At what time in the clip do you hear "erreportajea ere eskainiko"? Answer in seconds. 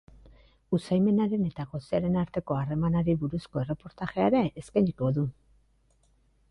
3.65-5.13